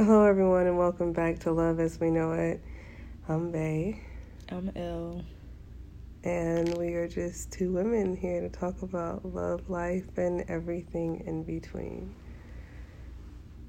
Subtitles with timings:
[0.00, 2.62] Hello, everyone, and welcome back to Love as We Know It.
[3.28, 4.00] I'm Bay,
[4.48, 5.24] I'm L.
[6.22, 11.42] and we are just two women here to talk about love, life, and everything in
[11.42, 12.14] between.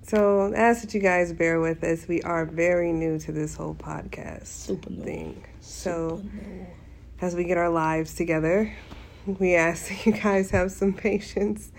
[0.03, 2.07] So, I ask that you guys bear with us.
[2.07, 5.03] We are very new to this whole podcast Super new.
[5.03, 5.43] thing.
[5.61, 6.67] So, Super new.
[7.21, 8.71] as we get our lives together,
[9.25, 11.71] we ask that you guys have some patience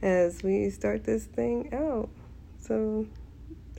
[0.00, 2.08] as we start this thing out.
[2.60, 3.06] So,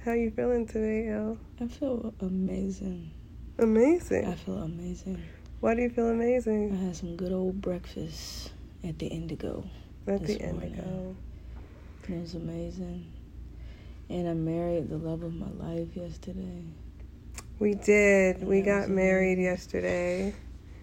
[0.03, 1.37] how you feeling today, El?
[1.59, 3.11] I feel amazing.
[3.59, 4.25] Amazing.
[4.25, 5.21] I feel amazing.
[5.59, 6.73] Why do you feel amazing?
[6.73, 8.51] I had some good old breakfast
[8.83, 9.63] at the Indigo.
[10.07, 10.73] At the this end morning.
[10.79, 11.15] ago.
[12.09, 13.05] It was amazing.
[14.09, 16.63] And I married the love of my life yesterday.
[17.59, 18.43] We did.
[18.43, 20.33] We got married yesterday.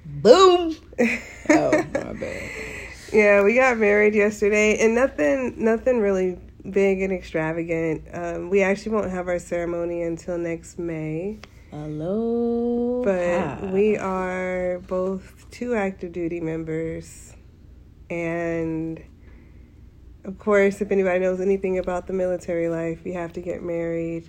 [0.07, 0.77] Boom!
[1.51, 2.51] Oh, my bad.
[3.11, 8.05] yeah, we got married yesterday, and nothing, nothing really big and extravagant.
[8.13, 11.39] Um, we actually won't have our ceremony until next May,
[11.71, 13.03] Hello.
[13.05, 17.35] but we are both two active duty members,
[18.11, 19.03] and
[20.25, 24.29] of course, if anybody knows anything about the military life, you have to get married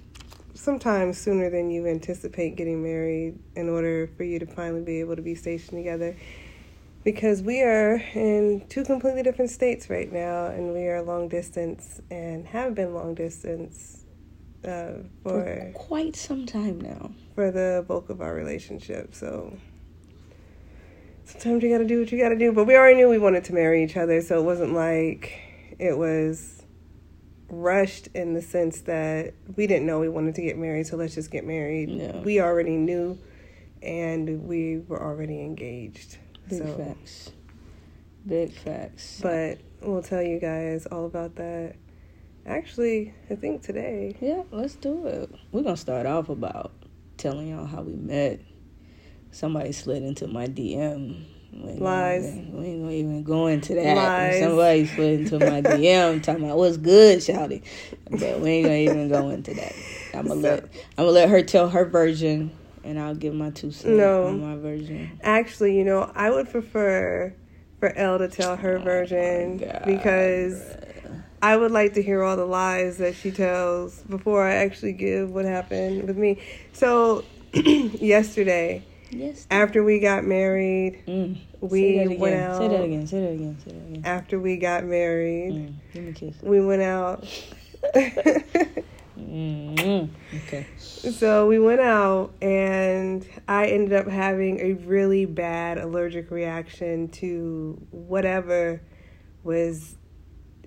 [0.54, 5.16] sometimes sooner than you anticipate getting married in order for you to finally be able
[5.16, 6.16] to be stationed together.
[7.12, 12.00] Because we are in two completely different states right now, and we are long distance
[12.12, 14.06] and have been long distance
[14.64, 17.10] uh, for for quite some time now.
[17.34, 19.16] for the bulk of our relationship.
[19.16, 19.58] So
[21.26, 22.52] sometimes you got to do what you got to do.
[22.52, 25.34] But we already knew we wanted to marry each other, so it wasn't like
[25.80, 26.62] it was
[27.50, 31.16] rushed in the sense that we didn't know we wanted to get married, so let's
[31.16, 31.90] just get married.
[31.90, 32.20] Yeah.
[32.20, 33.18] We already knew,
[33.82, 36.20] and we were already engaged.
[36.50, 37.32] Big so, facts.
[38.28, 39.20] Big facts.
[39.22, 41.76] but we'll tell you guys all about that.
[42.46, 44.16] Actually, I think today.
[44.20, 45.30] Yeah, let's do it.
[45.52, 46.72] We're gonna start off about
[47.18, 48.40] telling y'all how we met.
[49.32, 51.24] Somebody slid into my DM.
[51.54, 52.24] We Lies.
[52.26, 53.96] Gonna, we ain't gonna even go into that.
[53.96, 54.40] Lies.
[54.42, 57.64] Somebody slid into my DM talking about what's good, Shouty.
[58.10, 59.74] But we ain't gonna even go into that.
[60.14, 60.64] I'm gonna So- let
[60.98, 62.52] I'm gonna let her tell her version,
[62.84, 64.28] and I'll give my two cents No.
[64.28, 65.20] on my version.
[65.24, 67.34] Actually, you know, I would prefer
[67.80, 70.76] for Elle to tell her version Oh God, because
[71.42, 75.32] I would like to hear all the lies that she tells before I actually give
[75.32, 76.42] what happened with me.
[76.74, 77.24] So,
[77.54, 79.48] yesterday, Yes.
[79.50, 81.38] after we got married, Mm.
[81.62, 82.20] we Say that again.
[82.20, 82.58] went out.
[82.58, 83.08] Say that again.
[83.08, 83.58] Say that again.
[83.66, 84.02] Say that again.
[84.06, 85.74] After we got married, Mm.
[85.94, 86.36] Give me a kiss.
[86.44, 87.26] we went out.
[89.20, 90.10] Mm.
[90.48, 90.66] Okay.
[90.78, 97.80] So we went out, and I ended up having a really bad allergic reaction to
[97.92, 98.82] whatever
[99.44, 99.96] was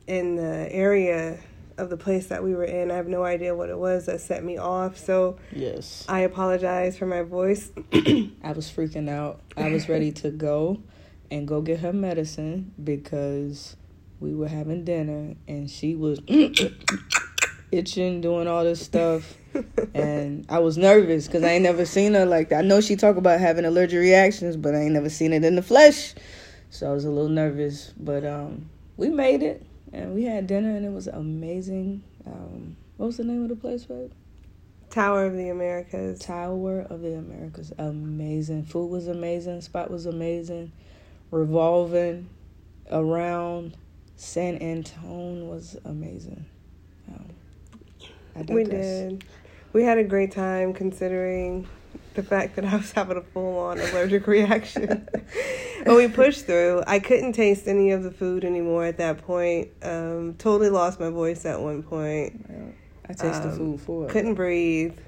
[0.06, 1.38] in the area
[1.78, 2.90] of the place that we were in.
[2.90, 4.96] I have no idea what it was that set me off.
[4.98, 6.04] So Yes.
[6.08, 7.70] I apologize for my voice.
[7.92, 9.40] I was freaking out.
[9.56, 10.82] I was ready to go
[11.30, 13.76] and go get her medicine because
[14.20, 16.20] we were having dinner and she was
[17.72, 19.36] itching, doing all this stuff.
[19.94, 22.64] And I was nervous because I ain't never seen her like that.
[22.64, 25.56] I know she talk about having allergic reactions, but I ain't never seen it in
[25.56, 26.14] the flesh.
[26.70, 27.92] So I was a little nervous.
[27.98, 32.02] But um, we made it and we had dinner and it was amazing.
[32.26, 34.12] Um, what was the name of the place, babe?
[34.88, 36.18] Tower of the Americas.
[36.18, 37.72] Tower of the Americas.
[37.78, 38.64] Amazing.
[38.64, 39.60] Food was amazing.
[39.62, 40.72] Spot was amazing.
[41.30, 42.28] Revolving
[42.90, 43.76] around
[44.16, 46.44] San Antone was amazing.
[47.08, 47.30] Um,
[48.48, 49.24] We did.
[49.72, 51.66] We had a great time considering
[52.14, 55.08] the fact that I was having a full on allergic reaction.
[55.84, 56.82] but we pushed through.
[56.86, 59.68] I couldn't taste any of the food anymore at that point.
[59.82, 62.44] Um, totally lost my voice at one point.
[63.08, 64.08] I tasted Um, food for her.
[64.08, 64.98] Couldn't breathe.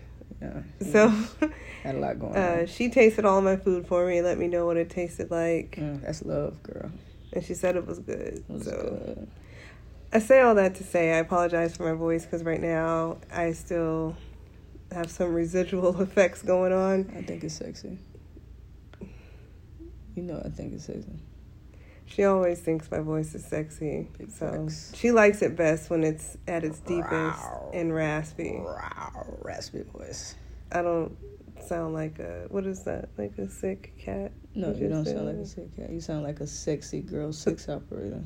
[0.42, 0.62] Yeah.
[0.80, 1.08] So
[1.82, 2.66] had a lot going uh, on.
[2.66, 5.76] she tasted all my food for me, and let me know what it tasted like.
[5.76, 6.90] Mm, that's love, girl.
[7.32, 8.20] And she said it was good.
[8.20, 9.28] It was so good.
[10.14, 13.50] I say all that to say I apologize for my voice because right now I
[13.50, 14.16] still
[14.92, 17.12] have some residual effects going on.
[17.16, 17.98] I think it's sexy.
[20.14, 21.18] You know, I think it's sexy.
[22.06, 24.06] She always thinks my voice is sexy.
[24.16, 24.92] Big so facts.
[24.94, 27.42] she likes it best when it's at its deepest
[27.72, 28.52] and raspy.
[28.58, 30.36] Wow, raspy voice.
[30.70, 31.16] I don't
[31.60, 33.08] sound like a what is that?
[33.18, 34.30] Like a sick cat?
[34.54, 35.90] No, You you don't sound like a sick cat.
[35.90, 38.22] You sound like a sexy girl sex operator.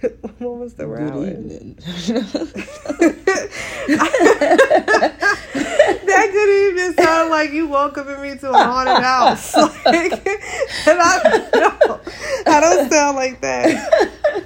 [0.38, 1.74] what was the Good evening.
[6.06, 9.54] that could even sound like you welcoming me to a haunted house.
[9.84, 12.00] Like, and I don't.
[12.46, 14.44] I don't sound like that.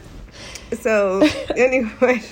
[0.81, 1.27] So
[1.57, 2.23] anyway,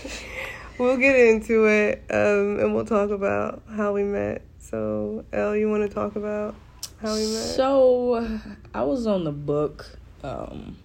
[0.78, 4.42] we'll get into it, um, and we'll talk about how we met.
[4.58, 6.54] So, Elle, you want to talk about
[7.00, 7.54] how we met?
[7.54, 8.40] So,
[8.72, 9.98] I was on the book.
[10.24, 10.76] Um,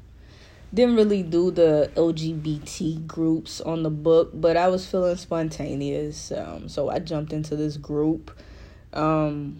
[0.77, 6.31] didn't really do the LGBT groups on the book, but I was feeling spontaneous.
[6.31, 8.29] Um, so I jumped into this group.
[8.93, 9.59] Um,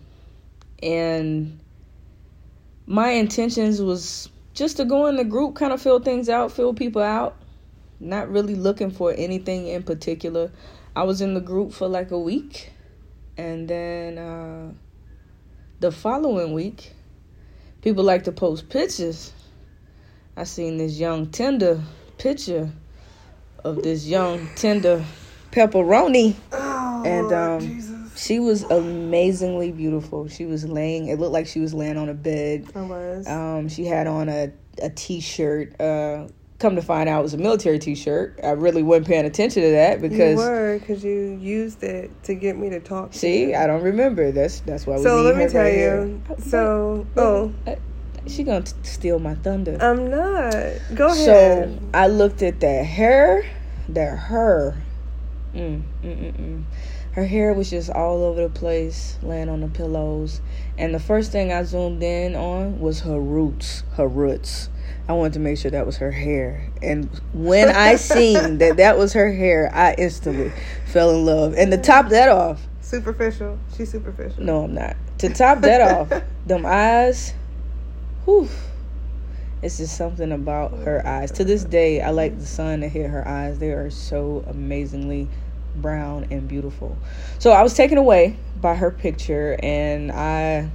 [0.84, 1.60] and
[2.86, 6.76] my intentions was just to go in the group, kind of fill things out, fill
[6.76, 7.36] people out.
[8.00, 10.52] Not really looking for anything in particular.
[10.96, 12.72] I was in the group for like a week.
[13.38, 14.72] And then uh,
[15.80, 16.94] the following week,
[17.82, 19.34] people like to post pictures
[20.38, 21.82] I seen this young tender
[22.20, 22.70] picture
[23.64, 25.04] of this young tender
[25.52, 28.24] pepperoni, oh, and um, Jesus.
[28.24, 30.28] she was amazingly beautiful.
[30.28, 32.68] She was laying; it looked like she was laying on a bed.
[32.76, 33.28] I was.
[33.28, 35.82] Um, she had on a a t-shirt.
[35.82, 36.28] Uh,
[36.60, 38.40] come to find out, it was a military t-shirt.
[38.44, 42.36] I really wasn't paying attention to that because you were because you used it to
[42.36, 43.14] get me to talk.
[43.14, 43.56] To see, you.
[43.56, 44.32] I don't remember.
[44.32, 44.98] That's that's why.
[44.98, 45.80] We So let me tell right you.
[45.80, 46.22] here.
[46.38, 47.56] So oh,
[48.30, 49.78] She gonna t- steal my thunder.
[49.80, 50.54] I'm not.
[50.96, 51.80] Go ahead.
[51.80, 51.80] So.
[51.94, 53.46] I looked at that hair,
[53.90, 54.76] that her.
[55.54, 56.64] Mm, mm, mm, mm.
[57.18, 60.40] Her hair was just all over the place, laying on the pillows.
[60.78, 64.70] And the first thing I zoomed in on was her roots, her roots.
[65.10, 66.70] I wanted to make sure that was her hair.
[66.84, 70.52] And when I seen that that was her hair, I instantly
[70.86, 71.56] fell in love.
[71.56, 73.58] And to top that off, superficial.
[73.76, 74.44] She's superficial.
[74.44, 74.96] no, I'm not.
[75.20, 77.34] To top that off, them eyes,
[78.28, 78.50] whew.
[79.64, 81.32] It's just something about her eyes.
[81.32, 83.58] To this day, I like the sun to hit her eyes.
[83.58, 85.30] They are so amazingly
[85.76, 86.98] brown and beautiful.
[87.40, 90.70] So I was taken away by her picture and I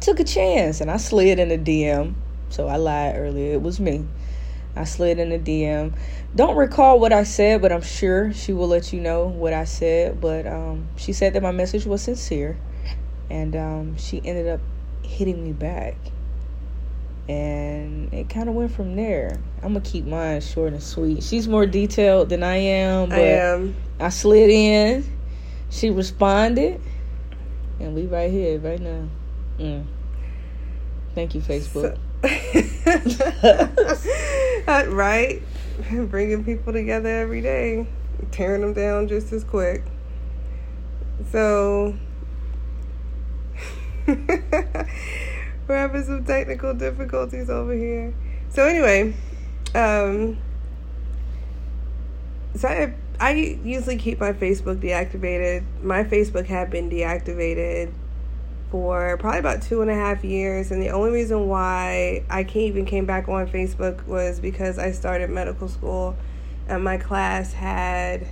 [0.00, 2.14] took a chance and I slid in a DM.
[2.50, 3.52] So I lied earlier.
[3.52, 4.04] It was me.
[4.74, 5.96] I slid in a DM.
[6.34, 9.64] Don't recall what I said, but I'm sure she will let you know what I
[9.64, 10.20] said.
[10.20, 12.58] But um, she said that my message was sincere,
[13.30, 14.60] and um, she ended up
[15.02, 15.96] hitting me back.
[17.28, 19.40] And it kind of went from there.
[19.62, 21.22] I'm gonna keep mine short and sweet.
[21.22, 23.76] She's more detailed than I am, but I am.
[23.98, 25.04] I slid in.
[25.70, 26.80] She responded,
[27.80, 29.08] and we right here right now.
[29.58, 29.86] Mm.
[31.14, 31.98] Thank you, Facebook.
[34.68, 35.42] Uh, right?
[36.10, 37.86] Bringing people together every day,
[38.32, 39.84] tearing them down just as quick.
[41.30, 41.94] So,
[45.68, 48.14] we're having some technical difficulties over here.
[48.50, 49.14] So, anyway,
[49.74, 50.38] um,
[52.54, 55.64] so I, I usually keep my Facebook deactivated.
[55.82, 57.92] My Facebook had been deactivated
[58.70, 60.70] for probably about two and a half years.
[60.70, 64.90] And the only reason why I came, even came back on Facebook was because I
[64.92, 66.16] started medical school
[66.68, 68.26] and my class had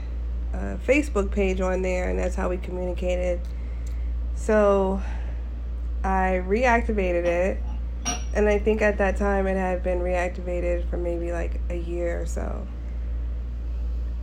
[0.52, 3.40] a Facebook page on there, and that's how we communicated.
[4.34, 5.00] So
[6.04, 7.58] I reactivated it.
[8.34, 12.20] And I think at that time it had been reactivated for maybe like a year
[12.20, 12.66] or so.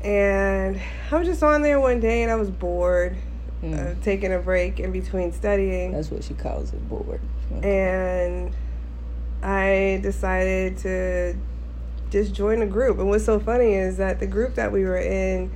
[0.03, 0.79] And
[1.11, 3.15] I was just on there one day and I was bored
[3.63, 3.77] Mm.
[3.77, 7.21] uh, taking a break in between studying, That's what she calls it, bored.
[7.61, 8.51] and
[9.43, 11.35] I decided to
[12.09, 12.97] just join a group.
[12.97, 15.51] And what's so funny is that the group that we were in,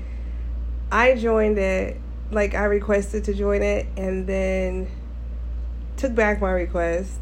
[0.91, 1.99] I joined it,
[2.29, 4.87] like I requested to join it, and then
[5.97, 7.19] took back my request,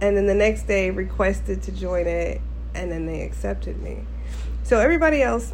[0.00, 2.40] and then the next day requested to join it,
[2.74, 4.04] and then they accepted me.
[4.62, 5.52] So everybody else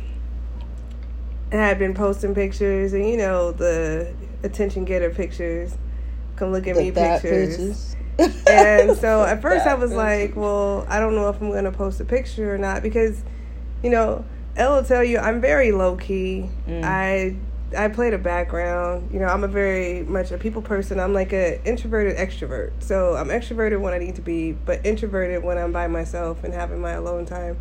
[1.50, 5.76] had been posting pictures, and you know the attention getter pictures.
[6.36, 7.94] Come look at The me pictures.
[8.16, 8.46] pictures.
[8.46, 11.72] And so at first I was like, well, I don't know if I'm going to
[11.72, 13.22] post a picture or not because,
[13.82, 14.24] you know,
[14.56, 16.48] Elle will tell you I'm very low key.
[16.66, 16.84] Mm.
[16.84, 17.36] I
[17.74, 19.10] I played a background.
[19.12, 21.00] You know, I'm a very much a people person.
[21.00, 22.72] I'm like a introverted extrovert.
[22.80, 26.52] So I'm extroverted when I need to be, but introverted when I'm by myself and
[26.52, 27.58] having my alone time.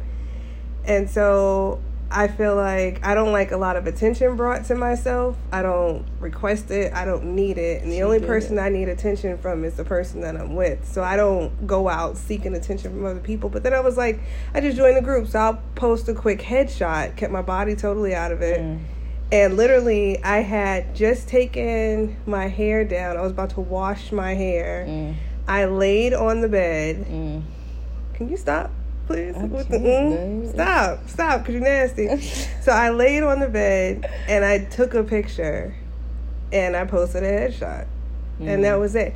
[0.86, 1.82] And so
[2.13, 5.38] I feel like I don't like a lot of attention brought to myself.
[5.51, 6.94] I don't request it.
[6.94, 7.82] I don't need it.
[7.82, 8.62] And the She only person it.
[8.62, 10.86] I need attention from is the person that I'm with.
[10.86, 13.50] So I don't go out seeking attention from other people.
[13.50, 14.20] But then I was like,
[14.53, 18.13] I just joined the group, so I'll post a quick headshot, kept my body totally
[18.13, 18.60] out of it.
[18.60, 18.80] Mm.
[19.32, 23.16] And literally, I had just taken my hair down.
[23.18, 24.86] I was about to wash my hair.
[24.88, 25.16] Mm.
[25.48, 27.06] I laid on the bed.
[27.08, 27.44] Mm.
[28.14, 28.72] Can you stop,
[29.08, 29.34] please?
[29.36, 30.52] Mm?
[30.54, 32.20] Stop, stop, because you're nasty.
[32.62, 35.76] so I laid on the bed and I took a picture
[36.52, 37.88] and I posted a headshot.
[38.40, 38.62] And Mm.
[38.64, 39.16] that was it.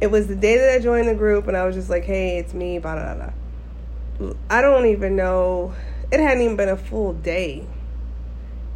[0.00, 2.38] It was the day that I joined the group and I was just like, hey,
[2.38, 3.30] it's me, blah, blah,
[4.18, 4.32] blah.
[4.48, 5.74] I don't even know.
[6.10, 7.66] It hadn't even been a full day.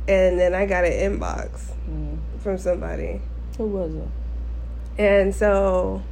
[0.09, 2.19] And then I got an inbox Mm.
[2.41, 3.21] from somebody.
[3.59, 4.09] Who was it?
[4.99, 6.03] And so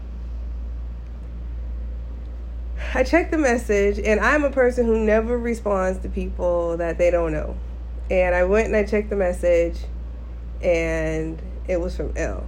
[2.95, 7.11] I checked the message, and I'm a person who never responds to people that they
[7.11, 7.57] don't know.
[8.11, 9.79] And I went and I checked the message,
[10.63, 12.45] and it was from L.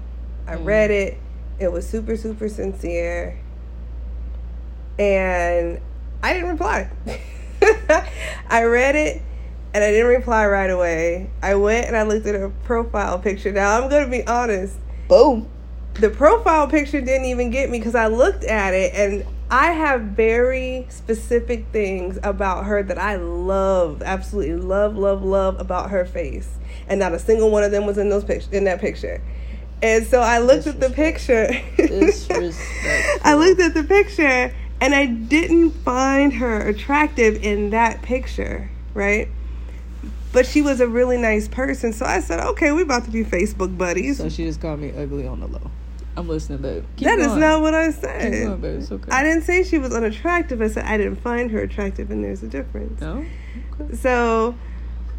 [0.46, 0.64] I Mm.
[0.66, 1.18] read it,
[1.58, 3.38] it was super, super sincere.
[4.98, 5.80] And
[6.22, 6.88] I didn't reply.
[8.48, 9.22] I read it
[9.74, 11.28] and I didn't reply right away.
[11.42, 13.50] I went and I looked at her profile picture.
[13.50, 14.76] Now, I'm going to be honest
[15.08, 15.48] Boom.
[15.94, 20.02] the profile picture didn't even get me because I looked at it and I have
[20.02, 26.48] very specific things about her that I love, absolutely love, love, love about her face,
[26.88, 29.20] and not a single one of them was in those pictures in that picture.
[29.82, 31.48] And so I looked at the picture.
[33.22, 39.28] I looked at the picture and I didn't find her attractive in that picture, right?
[40.34, 43.24] But she was a really nice person, so I said, "Okay, we're about to be
[43.24, 45.70] Facebook buddies." So she just called me ugly on the low.
[46.16, 46.84] I'm listening, babe.
[46.96, 47.40] Keep That is going.
[47.40, 48.60] not what I Keep going, said.
[48.60, 48.78] babe.
[48.80, 49.10] It's okay.
[49.10, 50.60] I didn't say she was unattractive.
[50.60, 53.00] I said I didn't find her attractive, and there's a difference.
[53.00, 53.24] No.
[53.80, 53.94] Okay.
[53.96, 54.54] So,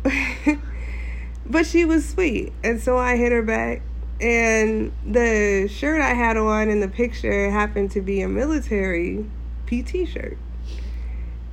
[1.46, 3.82] but she was sweet, and so I hit her back.
[4.22, 9.26] And the shirt I had on in the picture happened to be a military
[9.68, 10.38] PT shirt,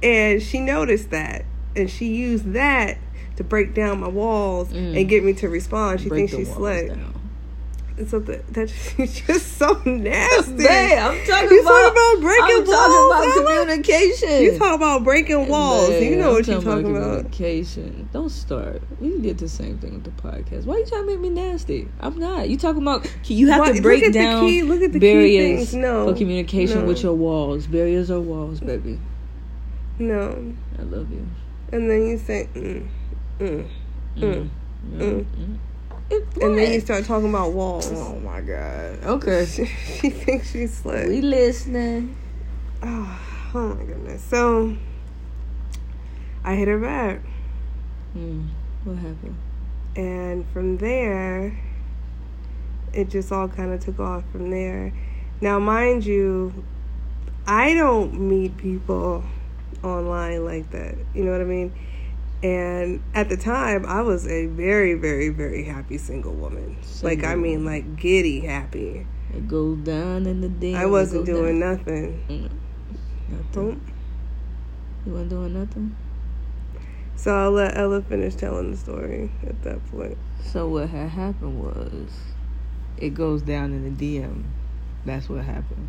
[0.03, 2.99] and she noticed that, and she used that
[3.37, 4.97] to break down my walls Mm.
[4.99, 6.01] and get me to respond.
[6.01, 6.89] She Break thinks she's slick.
[6.89, 7.09] down.
[7.99, 10.57] And so that she's just so nasty.
[10.57, 14.43] Babe, I'm talking You about, talking about breaking I'm walls, talking about communication.
[14.43, 15.89] You talk about breaking walls.
[15.91, 17.03] Babe, you know I'm what you're talking about.
[17.33, 18.09] Communication.
[18.11, 18.81] Don't start.
[18.99, 20.65] We did the same thing with the podcast.
[20.65, 21.87] Why are you trying to make me nasty?
[22.01, 22.49] I'm not.
[22.49, 25.75] You talking about you have Why- to break the down key- look at the barriers.
[25.75, 26.87] No, for communication no.
[26.87, 27.67] with your walls.
[27.67, 28.99] Barriers are walls, baby.
[29.99, 30.55] No.
[30.79, 31.27] I love you.
[31.71, 32.87] And then you say, mm,
[33.43, 33.69] mm,
[34.17, 34.51] mm.
[34.91, 35.59] Mm.
[36.43, 37.91] And then you start talking about walls.
[37.93, 39.03] Oh my god.
[39.05, 39.47] Okay.
[39.47, 41.09] she, she thinks she's slick.
[41.09, 42.17] We listening.
[42.83, 43.21] oh,
[43.55, 44.23] oh my goodness.
[44.25, 44.77] So
[46.45, 47.21] I hit her back.
[48.17, 48.49] Mm.
[48.85, 49.37] What happened?
[49.97, 51.59] And from there,
[52.93, 54.93] it just all kind of took off from there.
[55.41, 56.65] Now, mind you,
[57.47, 59.25] I don't meet people
[59.83, 60.97] online like that.
[61.15, 61.73] You know what I mean?
[62.43, 66.77] And at the time, I was a very, very, very happy single woman.
[67.03, 69.07] like, I mean, like giddy happy.
[69.33, 70.75] It goes down in the day.
[70.75, 72.25] I wasn't doing nothing.
[72.29, 72.51] Mm.
[73.29, 73.93] Nothing.
[75.07, 75.97] You weren't doing nothing.
[77.17, 80.19] So I'll let Ella finish telling the story at that point.
[80.45, 82.11] So what had happened was,
[82.97, 84.43] it goes down in the DM.
[85.05, 85.89] That's what happened.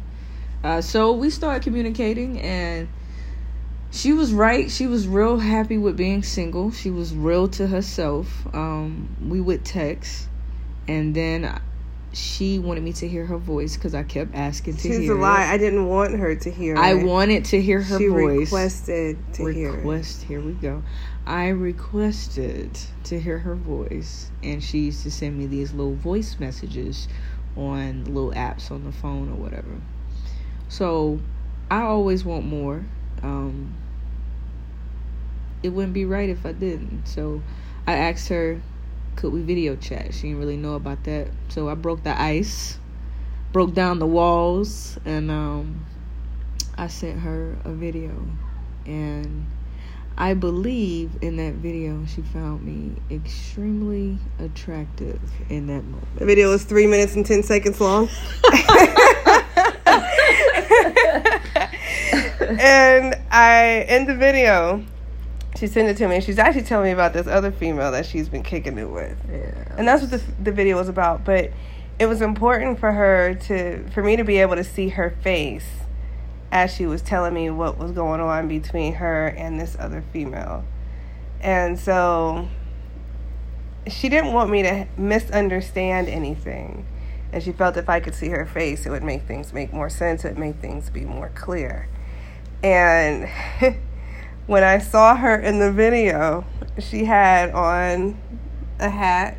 [0.63, 2.87] Uh, so we started communicating, and
[3.93, 4.69] she was right.
[4.71, 6.71] She was real happy with being single.
[6.71, 8.27] She was real to herself.
[8.53, 10.27] Um, we would text,
[10.87, 11.61] and then
[12.11, 15.13] she wanted me to hear her voice because I kept asking to She's hear.
[15.13, 15.19] a it.
[15.21, 15.45] lie.
[15.51, 17.03] I didn't want her to hear I it.
[17.05, 17.99] wanted to hear her voice.
[17.99, 18.37] she voice.
[18.51, 19.77] requested to hear it.
[19.77, 20.83] request here we go
[21.25, 26.35] i requested to hear her voice and she used to send me these little voice
[26.39, 27.07] messages
[27.55, 29.81] on little apps on the phone or whatever
[30.67, 31.19] so
[31.71, 32.83] i always want more
[33.23, 33.73] um
[35.63, 37.41] it wouldn't be right if i didn't so
[37.87, 38.61] i asked her
[39.15, 42.77] could we video chat she didn't really know about that so i broke the ice
[43.51, 45.85] broke down the walls and um
[46.77, 48.11] i sent her a video
[48.85, 49.45] and
[50.15, 56.19] I believe in that video she found me extremely attractive in that moment.
[56.19, 58.07] The video was three minutes and ten seconds long.
[62.59, 64.83] and I in the video,
[65.57, 66.19] she sent it to me.
[66.21, 69.75] She's actually telling me about this other female that she's been kicking it with, Yeah.
[69.77, 71.23] and that's what the the video was about.
[71.23, 71.51] But
[71.99, 75.67] it was important for her to for me to be able to see her face
[76.51, 80.63] as she was telling me what was going on between her and this other female,
[81.41, 82.47] and so
[83.87, 86.85] she didn't want me to misunderstand anything.
[87.31, 89.89] And she felt if I could see her face, it would make things make more
[89.89, 90.23] sense.
[90.23, 91.87] It would make things be more clear.
[92.63, 93.27] And
[94.47, 96.45] when I saw her in the video,
[96.79, 98.17] she had on
[98.79, 99.37] a hat,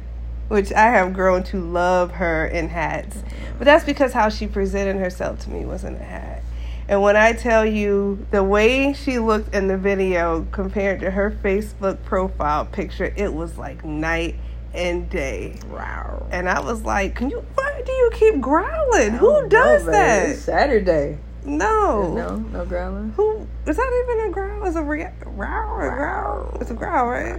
[0.49, 3.23] which I have grown to love her in hats.
[3.59, 6.43] But that's because how she presented herself to me was in a hat.
[6.87, 11.31] And when I tell you the way she looked in the video compared to her
[11.31, 14.37] Facebook profile picture, it was like night
[14.75, 15.59] and day.
[15.71, 16.27] Wow.
[16.31, 17.43] And I was like, "Can you?
[17.55, 19.13] Why do you keep growling?
[19.13, 20.29] Who does that?
[20.31, 21.19] It's Saturday.
[21.45, 22.15] No.
[22.15, 23.11] No, no growling.
[23.17, 24.05] Who is that?
[24.09, 24.65] Even a growl?
[24.67, 25.81] Is a re- growl?
[25.81, 26.57] A growl?
[26.61, 27.39] It's a growl, right?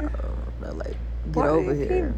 [0.62, 0.96] No, like
[1.26, 2.14] Get Why over here.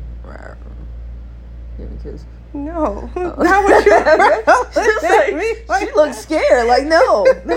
[1.77, 2.25] Give me a kiss.
[2.53, 3.35] No, Oh.
[3.37, 3.91] not what you
[5.69, 6.67] like- she looks scared.
[6.67, 7.23] Like no.
[7.45, 7.55] no,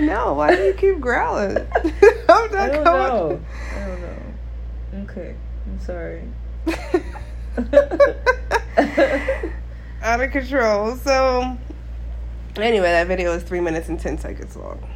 [0.00, 1.58] no, why do you keep growling?
[2.28, 3.06] I'm not I don't coming.
[3.06, 3.40] know.
[3.74, 5.02] I don't know.
[5.10, 5.34] Okay.
[5.66, 6.22] I'm sorry.
[10.04, 10.96] Out of control.
[10.96, 11.56] So,
[12.56, 14.86] anyway, that video is three minutes and 10 seconds long.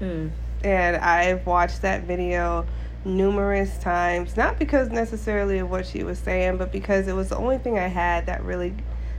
[0.00, 0.30] Mm.
[0.64, 2.66] And I've watched that video
[3.04, 7.36] numerous times, not because necessarily of what she was saying, but because it was the
[7.36, 8.74] only thing I had that really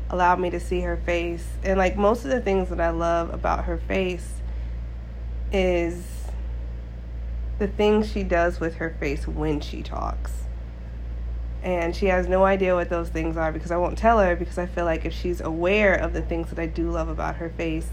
[0.10, 1.48] allowed me to see her face.
[1.63, 4.42] And like most of the things that I love about her face
[5.54, 6.04] is
[7.58, 10.34] the things she does with her face when she talks.
[11.67, 14.57] And she has no idea what those things are because I won't tell her because
[14.57, 17.50] I feel like if she's aware of the things that I do love about her
[17.50, 17.89] face,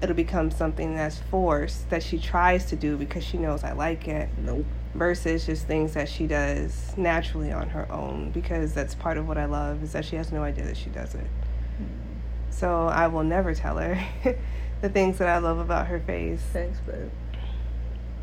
[0.00, 4.06] it'll become something that's forced that she tries to do because she knows I like
[4.06, 4.64] it Nope.
[4.94, 9.38] versus just things that she does naturally on her own because that's part of what
[9.38, 11.26] I love is that she has no idea that she does it.
[12.50, 14.00] So I will never tell her
[14.82, 17.10] the things that I love about her face Thanks, babe.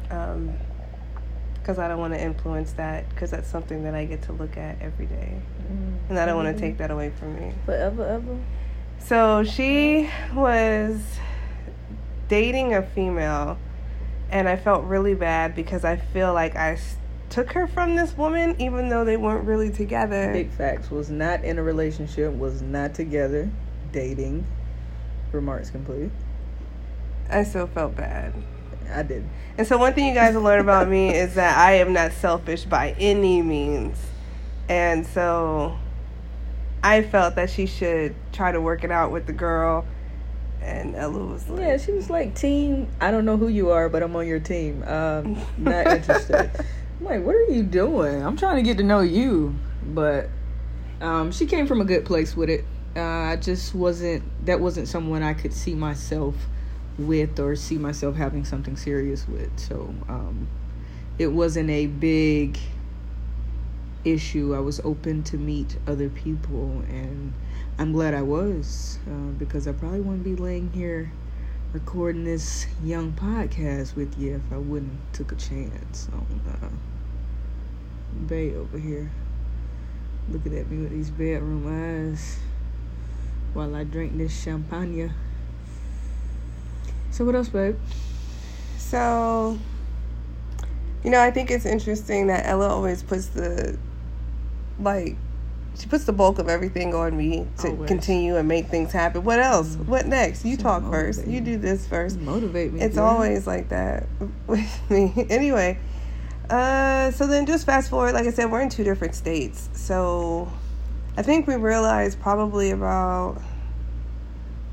[0.10, 0.54] Um,
[1.64, 4.58] because I don't want to influence that because that's something that I get to look
[4.58, 5.42] at every day
[6.10, 7.54] and I don't want to take that away from me.
[7.66, 8.38] Forever, ever.
[9.00, 11.02] So she was
[12.28, 13.58] dating a female,
[14.30, 16.78] and I felt really bad because I feel like I
[17.30, 20.32] took her from this woman, even though they weren't really together.
[20.32, 20.92] Big facts.
[20.92, 22.34] Was not in a relationship.
[22.34, 23.50] Was not together.
[23.92, 24.46] Dating.
[25.32, 26.12] Remarks complete.
[27.30, 28.34] I still felt bad.
[28.92, 29.28] I did.
[29.58, 32.12] And so, one thing you guys will learn about me is that I am not
[32.14, 33.98] selfish by any means.
[34.68, 35.78] And so,
[36.84, 39.86] I felt that she should try to work it out with the girl.
[40.62, 43.90] And Ella was like, Yeah, she was like, "Team, I don't know who you are,
[43.90, 44.84] but I'm on your team.
[44.84, 46.52] Um, not interested."
[47.00, 48.24] I'm like, "What are you doing?
[48.24, 50.30] I'm trying to get to know you." But
[51.02, 52.64] um, she came from a good place with it.
[52.96, 54.24] Uh, I just wasn't.
[54.46, 56.36] That wasn't someone I could see myself
[56.98, 59.60] with or see myself having something serious with.
[59.60, 60.48] So um,
[61.18, 62.58] it wasn't a big
[64.06, 64.56] issue.
[64.56, 67.34] I was open to meet other people, and
[67.78, 71.12] I'm glad I was uh, because I probably wouldn't be laying here
[71.74, 76.70] recording this young podcast with you if I wouldn't took a chance on uh,
[78.28, 79.10] Bay over here
[80.30, 82.38] looking at me with these bedroom eyes
[83.54, 85.14] while I drink this champagne.
[87.14, 87.78] So what else, babe?
[88.78, 89.58] So,
[91.04, 93.78] you know, I think it's interesting that Ella always puts the,
[94.80, 95.16] like,
[95.78, 97.88] she puts the bulk of everything on me to Always.
[97.88, 99.24] continue and make things happen.
[99.24, 99.76] What else?
[99.76, 100.44] What next?
[100.44, 101.28] You So talk first.
[101.28, 102.20] You do this first.
[102.20, 102.82] Motivate me.
[102.82, 103.06] It's girl.
[103.06, 104.08] always like that
[104.48, 105.14] with me.
[105.30, 105.78] anyway,
[106.50, 108.14] uh, so then just fast forward.
[108.14, 109.70] Like I said, we're in two different states.
[109.74, 110.52] So
[111.16, 113.40] I think we realized probably about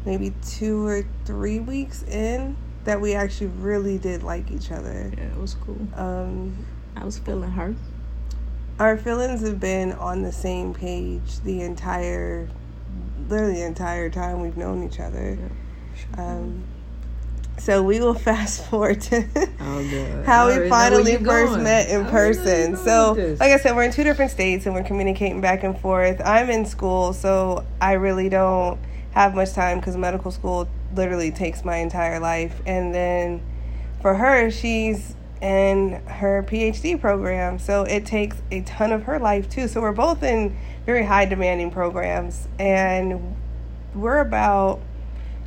[0.04, 5.12] maybe two or three weeks in that we actually really did like each other.
[5.16, 5.78] Yeah, it was cool.
[5.94, 6.56] Um,
[6.96, 7.74] I was feeling her.
[8.78, 12.48] our feelings have been on the same page the entire,
[13.28, 15.38] literally the entire time we've known each other.
[16.16, 16.64] Um,
[17.58, 19.26] so we will fast forward to
[19.60, 21.62] Oh, how we finally first going.
[21.62, 22.76] met in already know where you person.
[22.76, 26.20] So, like I said, we're in two different states and we're communicating back and forth.
[26.24, 28.80] I'm in school, so I really don't
[29.12, 32.60] have much time because medical school literally takes my entire life.
[32.66, 33.42] And then
[34.02, 39.48] for her, she's in her PhD program, so it takes a ton of her life
[39.48, 39.68] too.
[39.68, 43.36] So we're both in very high demanding programs, and
[43.94, 44.80] we're about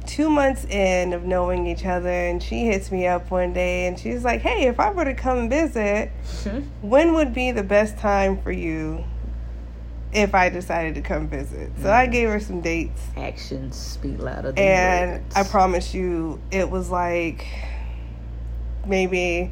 [0.05, 3.97] two months in of knowing each other and she hits me up one day and
[3.97, 6.59] she's like hey if i were to come visit mm-hmm.
[6.81, 9.01] when would be the best time for you
[10.13, 11.71] if i decided to come visit.
[11.77, 11.91] So mm.
[11.91, 13.01] i gave her some dates.
[13.17, 15.35] Actions speak louder than and words.
[15.35, 17.45] i promise you it was like
[18.85, 19.51] maybe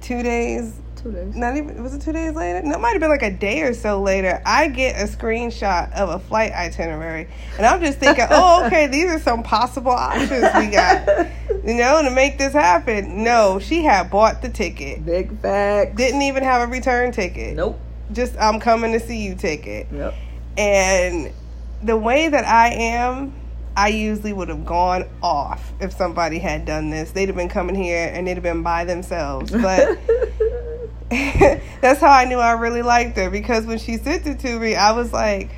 [0.00, 0.74] two days.
[0.96, 1.36] Two days.
[1.36, 2.62] not even was it two days later?
[2.62, 4.42] No it might have been like a day or so later.
[4.46, 9.10] I get a screenshot of a flight itinerary and i'm just thinking oh okay these
[9.10, 11.28] are some possible options we got.
[11.64, 13.22] You know to make this happen.
[13.24, 15.04] No she had bought the ticket.
[15.04, 15.96] Big facts.
[15.96, 17.56] didn't even have a return ticket.
[17.56, 17.80] Nope.
[18.12, 20.14] Just i'm coming to see you ticket Yep.
[20.58, 21.32] and
[21.82, 23.34] the way that i am
[23.76, 27.74] i usually would have gone off if somebody had done this they'd have been coming
[27.74, 29.98] here and they'd have been by themselves but
[31.10, 34.74] that's how I knew I really liked her because when she sent it to me,
[34.74, 35.50] I was like,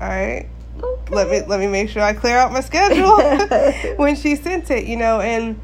[0.00, 0.46] "All right,
[0.82, 1.14] okay.
[1.14, 3.16] let me let me make sure I clear out my schedule."
[3.96, 5.58] when she sent it, you know, and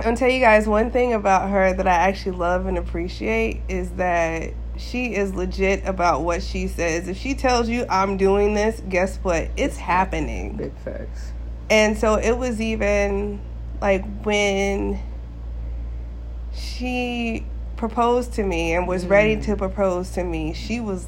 [0.00, 3.90] I'm tell you guys one thing about her that I actually love and appreciate is
[3.92, 7.06] that she is legit about what she says.
[7.08, 9.48] If she tells you I'm doing this, guess what?
[9.56, 10.56] It's happening.
[10.56, 11.32] Big facts.
[11.68, 13.40] And so it was even
[13.80, 14.98] like when
[16.52, 17.44] she
[17.76, 19.44] proposed to me and was ready Mm.
[19.46, 21.06] to propose to me, she was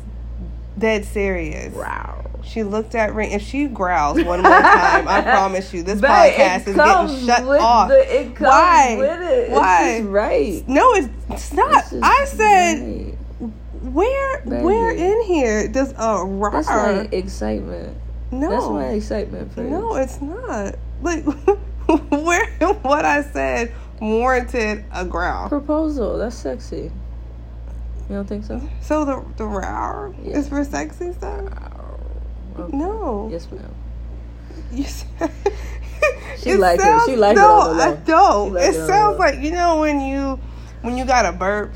[0.78, 1.74] dead serious.
[1.74, 2.24] Wow.
[2.44, 3.30] She looked at ring.
[3.32, 7.42] If she growls one more time, I promise you, this But podcast is getting shut
[7.61, 7.88] off.
[7.88, 8.96] The, it comes Why?
[8.98, 9.50] with it.
[9.50, 10.00] Why?
[10.00, 10.64] Right.
[10.68, 11.85] No, it's, it's not.
[11.92, 13.12] It's I said, right.
[13.83, 14.62] Where, Baby.
[14.62, 16.51] where in here does a roar?
[16.53, 17.97] That's like excitement.
[18.31, 20.77] no, That's my excitement for no, it's not.
[21.03, 21.25] Like,
[22.11, 22.47] where
[22.83, 25.49] what I said warranted a growl.
[25.49, 26.18] Proposal.
[26.18, 26.90] That's sexy.
[28.09, 28.61] You don't think so?
[28.81, 30.38] So the the roar Yeah.
[30.38, 31.40] is for sexy stuff.
[32.59, 32.77] Okay.
[32.77, 33.75] No, Yes, ma'am.
[34.73, 35.31] you said.
[36.38, 37.03] She like it.
[37.07, 38.57] She like it no, I don't.
[38.57, 40.40] It it sounds like you know when you
[40.81, 41.73] when you got a burp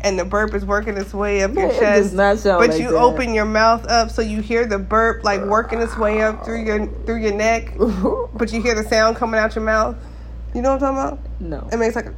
[0.00, 2.02] and the burp is working its way up your It chest.
[2.02, 2.98] does not sound but like you that.
[2.98, 6.64] open your mouth up so you hear the burp like working its way up through
[6.64, 7.74] your through your neck,
[8.34, 9.96] but you hear the sound coming out your mouth.
[10.54, 11.40] You know what I'm talking about?
[11.40, 12.14] no, It makes like a.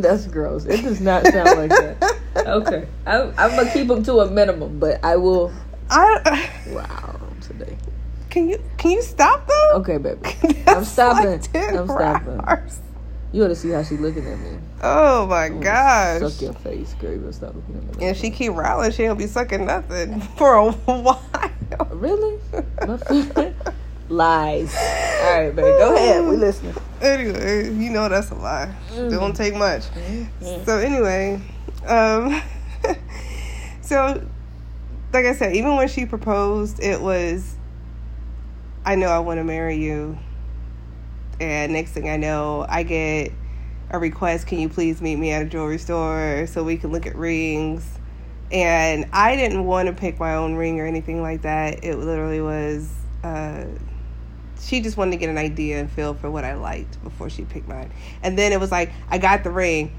[0.00, 0.64] that's gross.
[0.64, 2.12] It does not sound like that.
[2.36, 5.52] Okay, I, I'm gonna keep them to a minimum, but I will.
[5.88, 7.76] I Wow, today.
[8.28, 9.70] can you can you stop though?
[9.76, 10.34] Okay, baby.
[10.66, 11.30] I'm stopping.
[11.30, 12.40] like 10 I'm stopping.
[12.42, 12.80] hours.
[13.34, 14.58] You ought to see how she looking at me.
[14.80, 16.20] Oh my gosh.
[16.20, 17.10] Suck your face, girl.
[17.10, 18.06] You stop looking at me.
[18.06, 21.20] if she keep rolling, she ain't be sucking nothing for a while.
[21.90, 22.38] really,
[24.08, 24.72] lies.
[24.76, 25.68] All right, baby.
[25.78, 26.28] Go ahead.
[26.28, 26.76] We listening.
[27.00, 28.72] Anyway, you know that's a lie.
[28.92, 29.10] Mm.
[29.10, 29.82] Don't take much.
[29.90, 30.64] Mm.
[30.64, 31.40] So anyway,
[31.88, 32.40] um,
[33.80, 34.24] so
[35.12, 37.56] like I said, even when she proposed, it was,
[38.84, 40.18] I know I want to marry you.
[41.40, 43.32] And next thing I know, I get
[43.90, 44.46] a request.
[44.46, 47.88] Can you please meet me at a jewelry store so we can look at rings?
[48.52, 51.84] And I didn't want to pick my own ring or anything like that.
[51.84, 52.90] It literally was.
[53.22, 53.64] Uh,
[54.60, 57.44] she just wanted to get an idea and feel for what I liked before she
[57.44, 57.92] picked mine.
[58.22, 59.94] And then it was like, I got the ring.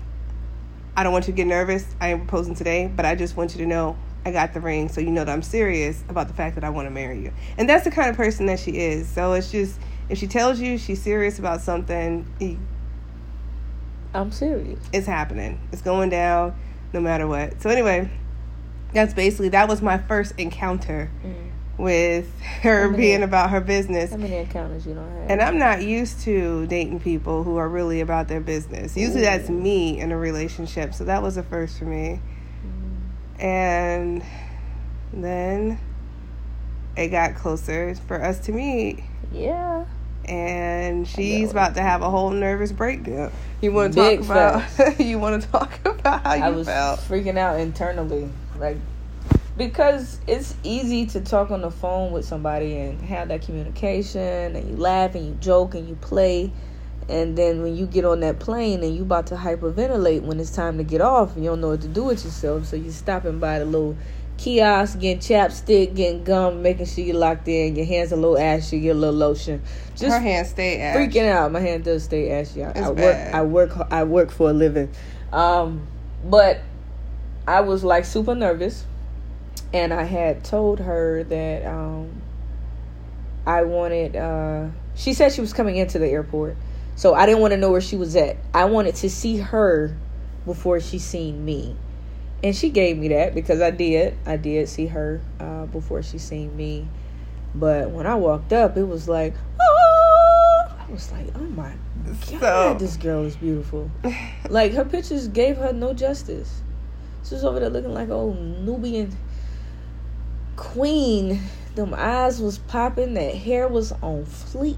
[0.95, 1.85] I don't want you to get nervous.
[1.99, 4.89] I am proposing today, but I just want you to know I got the ring
[4.89, 7.31] so you know that I'm serious about the fact that I want to marry you.
[7.57, 9.07] And that's the kind of person that she is.
[9.07, 12.59] So it's just, if she tells you she's serious about something,
[14.13, 14.79] I'm serious.
[14.93, 15.59] it's happening.
[15.71, 16.55] It's going down
[16.93, 17.61] no matter what.
[17.61, 18.09] So anyway,
[18.93, 21.51] that's basically, that was my first encounter mm.
[21.77, 24.11] with her many- being about her business.
[24.11, 25.31] How many encounters you don't have?
[25.31, 28.95] And I'm not used to dating people who are really about their business.
[28.95, 30.93] Usually that's me in a relationship.
[30.93, 32.21] So that was a first for me.
[33.39, 33.43] Mm.
[33.43, 34.23] And
[35.11, 35.79] then
[36.95, 39.03] it got closer for us to meet.
[39.35, 39.85] Yeah.
[40.25, 43.31] And she's about to have a whole nervous breakdown.
[43.61, 44.99] You want to talk about?
[44.99, 46.99] you want to talk about how I you was felt?
[47.01, 48.77] freaking out internally, like
[49.57, 54.69] because it's easy to talk on the phone with somebody and have that communication, and
[54.69, 56.51] you laugh and you joke and you play,
[57.07, 60.51] and then when you get on that plane and you about to hyperventilate when it's
[60.51, 63.39] time to get off, you don't know what to do with yourself, so you stopping
[63.39, 63.95] by the little
[64.37, 67.75] kiosk, getting chapstick, getting gum, making sure you're locked in.
[67.75, 69.61] Your hands a little ashy, get a little lotion.
[69.95, 70.99] Just Her hands stay ashy.
[70.99, 71.51] freaking out.
[71.51, 72.63] My hand does stay ashy.
[72.63, 73.15] I, I work.
[73.33, 73.87] I work.
[73.91, 74.91] I work for a living.
[75.31, 75.87] Um,
[76.23, 76.59] but
[77.47, 78.85] I was like super nervous,
[79.73, 82.21] and I had told her that um,
[83.45, 84.15] I wanted.
[84.15, 86.55] Uh, she said she was coming into the airport,
[86.95, 88.37] so I didn't want to know where she was at.
[88.53, 89.95] I wanted to see her
[90.45, 91.75] before she seen me,
[92.43, 94.17] and she gave me that because I did.
[94.25, 96.87] I did see her uh, before she seen me.
[97.53, 101.73] But when I walked up, it was like, oh, I was like, oh my
[102.39, 103.89] god, So- this girl is beautiful.
[104.49, 106.61] like her pictures gave her no justice.
[107.27, 109.15] She was over there looking like old Nubian
[110.55, 111.41] queen.
[111.73, 114.77] Them eyes was popping, that hair was on fleek.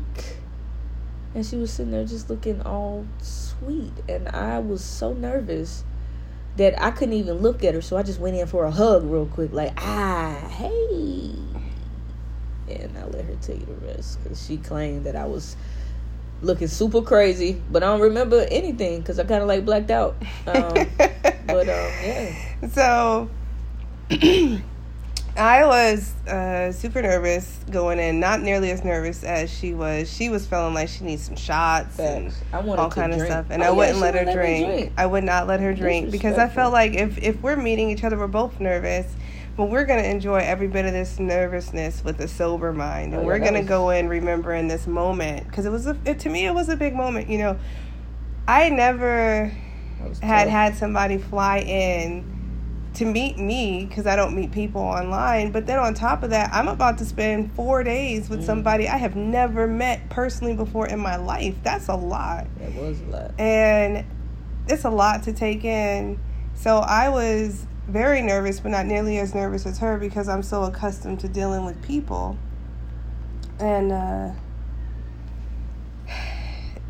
[1.35, 3.91] And she was sitting there just looking all sweet.
[4.07, 5.83] And I was so nervous
[6.57, 7.81] that I couldn't even look at her.
[7.81, 11.31] So I just went in for a hug real quick, like, ah, hey.
[12.69, 15.55] And I let her tell you the rest because she claimed that I was
[16.41, 20.15] looking super crazy, but I don't remember anything because I kind of like blacked out.
[20.45, 22.35] Um, but um, yeah,
[22.71, 23.29] So
[25.37, 30.11] I was uh, super nervous going in, not nearly as nervous as she was.
[30.11, 32.33] She was feeling like she needs some shots and.
[32.51, 34.63] I wanted all to kind of stuff, and Oh, I wouldn't let her wouldn't me
[34.65, 34.93] drink.
[34.97, 38.03] I would not let her drink because I felt like if if we're meeting each
[38.03, 39.05] other, we're both nervous.
[39.55, 43.19] But we're gonna enjoy every bit of this nervousness with a sober mind, and Oh,
[43.21, 46.29] yeah, we're gonna was- go in remembering this moment because it was a, it, to
[46.29, 47.27] me it was a big moment.
[47.29, 47.59] You know,
[48.47, 49.51] I never
[50.21, 50.51] had tough.
[50.51, 52.36] had somebody fly in
[52.97, 55.51] to meet me because I don't meet people online.
[55.51, 58.45] But then on top of that, I'm about to spend four days with Mm.
[58.45, 61.55] somebody I have never met personally before in my life.
[61.63, 62.47] That's a lot.
[62.59, 63.31] That was a lot.
[63.39, 64.03] And
[64.67, 66.19] it's a lot to take in.
[66.55, 70.63] So I was very nervous, but not nearly as nervous as her because I'm so
[70.63, 72.35] accustomed to dealing with people.
[73.59, 74.31] And uh,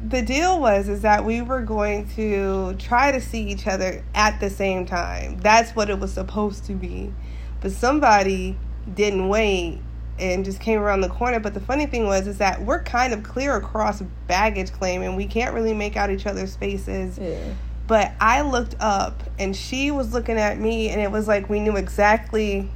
[0.01, 4.39] the deal was is that we were going to try to see each other at
[4.39, 5.37] the same time.
[5.39, 7.13] That's what it was supposed to be.
[7.61, 8.57] But somebody
[8.93, 9.79] didn't wait
[10.19, 11.39] and just came around the corner.
[11.39, 15.17] But the funny thing was is that we're kind of clear across baggage claim and
[15.17, 17.17] we can't really make out each other's faces.
[17.17, 17.53] Yeah.
[17.87, 21.59] But I looked up and she was looking at me and it was like we
[21.59, 22.69] knew exactly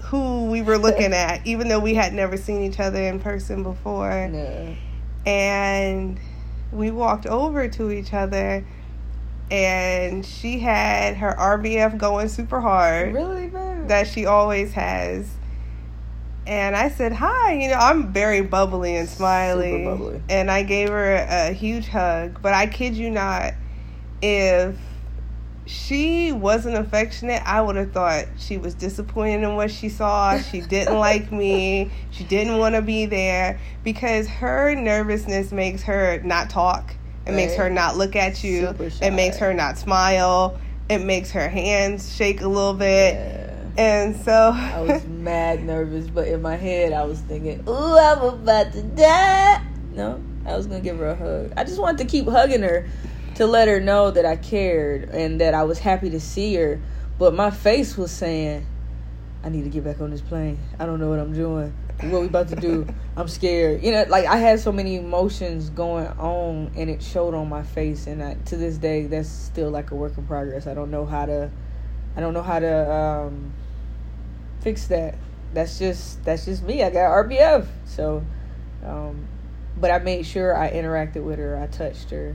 [0.00, 3.62] who we were looking at, even though we had never seen each other in person
[3.62, 4.30] before.
[4.32, 4.74] Yeah.
[5.24, 6.20] And
[6.76, 8.64] we walked over to each other
[9.50, 13.88] and she had her RBF going super hard Really, babe?
[13.88, 15.28] that she always has.
[16.46, 19.84] And I said, Hi, you know, I'm very bubbly and smiley.
[19.84, 20.22] Super bubbly.
[20.28, 22.40] And I gave her a huge hug.
[22.40, 23.54] But I kid you not,
[24.22, 24.76] if
[25.66, 30.38] she wasn't affectionate, I would have thought she was disappointed in what she saw.
[30.38, 31.90] She didn't like me.
[32.12, 36.94] She didn't want to be there because her nervousness makes her not talk.
[37.26, 38.68] It makes her not look at you.
[39.02, 40.58] It makes her not smile.
[40.88, 43.14] It makes her hands shake a little bit.
[43.14, 43.42] Yeah.
[43.76, 48.20] And so I was mad nervous, but in my head I was thinking, "Ooh, I'm
[48.20, 51.52] about to die." No, I was gonna give her a hug.
[51.56, 52.88] I just wanted to keep hugging her
[53.36, 56.80] to let her know that I cared and that I was happy to see her.
[57.18, 58.66] But my face was saying,
[59.42, 60.58] "I need to get back on this plane.
[60.78, 61.72] I don't know what I'm doing.
[62.00, 62.86] What we about to do?
[63.16, 67.34] I'm scared." You know, like I had so many emotions going on, and it showed
[67.34, 68.06] on my face.
[68.06, 70.66] And I, to this day, that's still like a work in progress.
[70.66, 71.50] I don't know how to.
[72.16, 72.92] I don't know how to.
[72.92, 73.52] um
[74.66, 75.14] fix that.
[75.54, 76.82] That's just that's just me.
[76.82, 77.68] I got RBF.
[77.84, 78.24] So,
[78.84, 79.28] um,
[79.76, 81.56] but I made sure I interacted with her.
[81.56, 82.34] I touched her.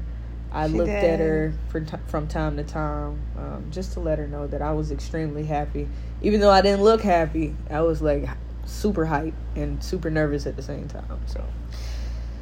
[0.51, 1.03] I She looked did.
[1.03, 4.73] at her t- from time to time, um, just to let her know that I
[4.73, 5.87] was extremely happy.
[6.21, 8.27] Even though I didn't look happy, I was like
[8.65, 11.19] super hyped and super nervous at the same time.
[11.25, 11.43] So,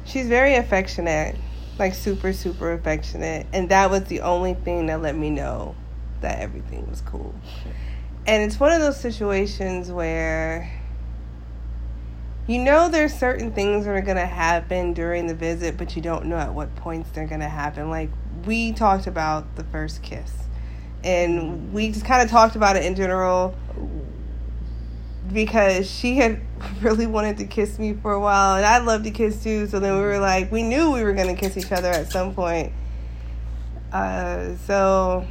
[0.04, 1.36] she's very affectionate,
[1.78, 3.46] like super, super affectionate.
[3.52, 5.74] And that was the only thing that let me know
[6.20, 7.34] that everything was cool.
[8.26, 10.70] And it's one of those situations where
[12.50, 16.02] you know there's certain things that are going to happen during the visit, but you
[16.02, 17.90] don't know at what points they're going to happen.
[17.90, 18.10] Like
[18.44, 20.32] we talked about the first kiss.
[21.04, 23.54] And we just kind of talked about it in general
[25.32, 26.40] because she had
[26.80, 29.68] really wanted to kiss me for a while and I'd love to kiss too.
[29.68, 32.10] So then we were like, we knew we were going to kiss each other at
[32.10, 32.72] some point.
[33.92, 35.24] Uh, so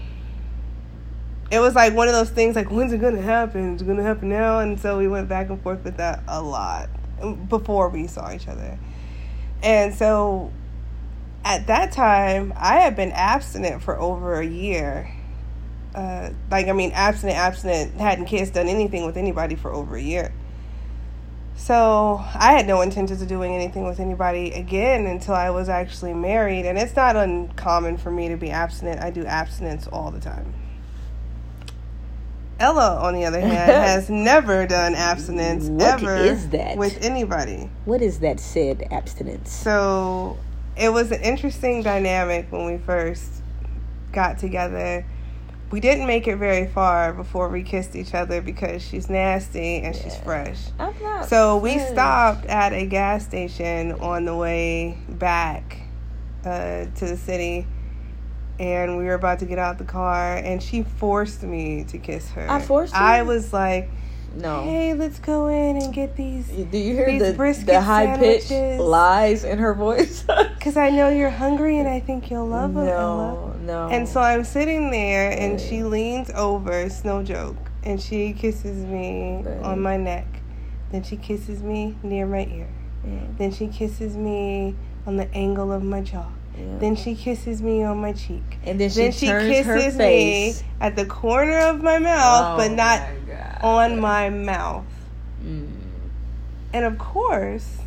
[1.51, 3.73] it was like one of those things like, when's it to happen?
[3.73, 4.59] It's to happen now.
[4.59, 6.89] And so we went back and forth with that a lot
[7.47, 8.77] before we saw each other.
[9.61, 10.51] And so
[11.43, 15.13] at that time, I had been abstinent for over a year.
[15.95, 20.01] Uh, like, I mean, abstinent, abstinent, hadn't kissed, done anything with anybody for over a
[20.01, 20.33] year.
[21.55, 26.13] So I had no intentions of doing anything with anybody again until I was actually
[26.13, 26.65] married.
[26.65, 29.01] And it's not uncommon for me to be abstinent.
[29.01, 30.53] I do abstinence all the time.
[32.59, 36.77] Ella, on the other hand, has never done abstinence What ever is that?
[36.77, 37.69] with anybody.
[37.85, 39.51] what is that said abstinence?
[39.51, 40.37] So
[40.77, 43.41] it was an interesting dynamic when we first
[44.11, 45.05] got together.
[45.71, 49.95] We didn't make it very far before we kissed each other because she's nasty and
[49.95, 50.57] she's fresh.
[50.79, 51.29] I'm not.
[51.29, 55.81] So we stopped at a gas station on the way back
[56.43, 57.67] uh, to the city.
[58.59, 62.29] And we were about to get out the car, and she forced me to kiss
[62.31, 62.45] her.
[62.49, 62.99] I forced you?
[62.99, 63.89] I was like,
[64.35, 64.63] No.
[64.63, 68.17] "Hey, let's go in and get these Do you hear These the, brisket the high
[68.17, 70.25] pitched lies in her voice?
[70.59, 72.85] Because I know you're hungry and I think you'll love them.
[72.85, 73.87] no, no.
[73.87, 75.61] And so I'm sitting there and Right.
[75.61, 79.63] she leans over, it's no joke, and she kisses me Right.
[79.63, 80.27] on my neck.
[80.91, 82.67] Then she kisses me near my ear.
[83.05, 84.75] Yeah, Then she kisses me
[85.07, 86.27] on the angle of my jaw.
[86.57, 86.77] Yeah.
[86.79, 88.43] Then she kisses me on my cheek.
[88.65, 90.63] and then she then she turns her kisses me face.
[90.81, 93.01] at the corner of my mouth, but Oh not
[93.61, 94.85] my on my mouth.
[95.43, 95.69] Mm.
[96.73, 97.77] And of course,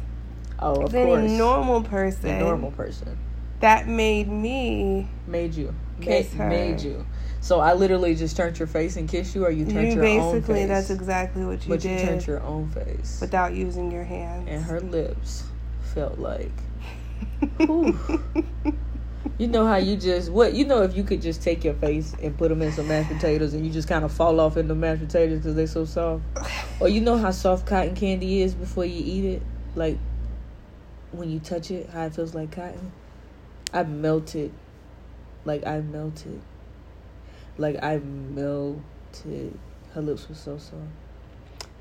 [0.59, 1.31] Oh, of any course.
[1.33, 3.19] normal person, the normal person
[3.61, 5.75] that made me made you.
[6.01, 6.51] Kiss Ma- her.
[6.51, 7.05] Made you.
[7.41, 10.05] So I literally just turned your face and kissed you, or you turned you your
[10.07, 10.69] own basically face.
[10.69, 11.69] that's exactly what you did.
[11.69, 14.47] but you turned your own face, without using your hands.
[14.49, 15.45] and her lips
[15.95, 16.53] felt like.
[19.39, 22.15] You know how you just what you know if you could just take your face
[22.23, 24.69] and put them in some mashed potatoes and you just kind of fall off in
[24.69, 26.23] the mashed potatoes because they're so soft.
[26.81, 29.43] Or you know how soft cotton candy is before you eat it,
[29.75, 29.99] like
[31.11, 32.93] when you touch it, how it feels like cotton.
[33.73, 34.53] I melted,
[35.45, 36.41] like I melted,
[37.59, 39.59] like I melted.
[39.95, 41.02] Her lips were so soft.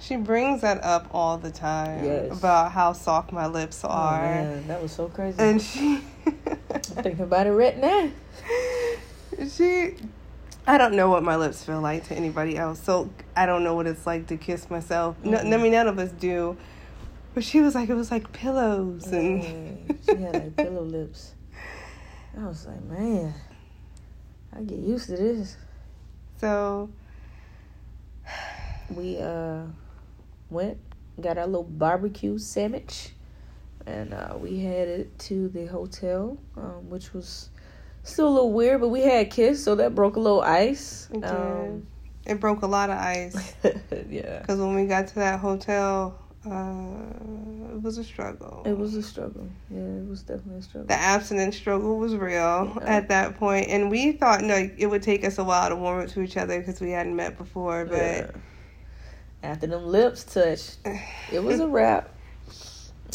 [0.01, 2.31] She brings that up all the time Yes.
[2.31, 4.19] about how soft my lips Oh are.
[4.21, 5.37] man, that was so crazy.
[5.39, 8.09] and she I'm thinking about it right now.
[9.47, 9.95] she
[10.67, 12.81] I don't know what my lips feel like to anybody else.
[12.81, 15.15] So I don't know what it's like to kiss myself.
[15.23, 16.57] No, I mean none of us do.
[17.33, 21.33] But she was like it was like pillows and Man, she had like pillow lips.
[22.37, 23.33] I was like, man,
[24.55, 25.57] I get used to this.
[26.39, 26.89] so
[28.89, 29.63] We uh
[30.51, 30.77] went,
[31.19, 33.13] got our little barbecue sandwich,
[33.85, 37.49] and uh, we headed to the hotel, um, which was
[38.03, 41.09] still a little weird, but we had kiss, so that broke a little ice.
[41.13, 41.23] It.
[41.23, 41.87] Um,
[42.27, 43.55] it broke a lot of ice
[44.07, 48.61] yeah, because when we got to that hotel, uh, it was a struggle.
[48.65, 49.47] it was a struggle.
[49.71, 50.87] Yeah, it was definitely a struggle.
[50.87, 52.83] the abstinence struggle was real Yeah.
[52.85, 56.01] at that point, and we thought no, it would take us a while to warm
[56.03, 57.85] up to each other because we hadn't met before.
[57.85, 58.31] But Yeah.
[59.43, 60.77] After them lips touched,
[61.31, 62.09] it was a wrap.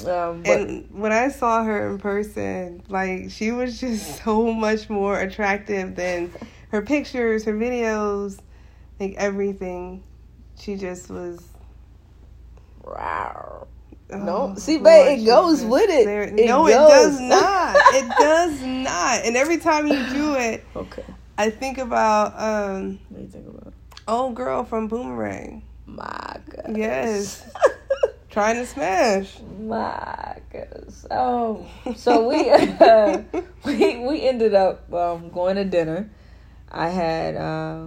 [0.04, 4.90] Um, but and when I saw her in person, like she was just so much
[4.90, 6.32] more attractive than
[6.70, 8.38] her pictures, her videos,
[9.00, 10.02] like everything.
[10.58, 11.40] She just was.
[12.82, 13.66] Wow.
[14.12, 16.06] oh, No, see, babe, it goes with it.
[16.38, 17.76] It no, it does not.
[17.94, 19.24] It does not.
[19.24, 21.04] And every time you do it, Okay.
[21.38, 23.72] I think about um, What do you think about
[24.08, 25.62] old girl from Boomerang.
[25.86, 26.76] My goodness.
[26.78, 27.50] Yes.
[28.30, 29.38] Trying to smash.
[29.58, 31.06] My goodness.
[31.10, 31.64] Um,
[31.96, 33.22] so we uh,
[33.64, 36.10] we we ended up um, going to dinner.
[36.70, 37.86] I had uh,